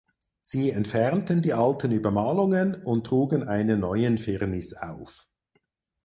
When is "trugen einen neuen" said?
3.05-4.17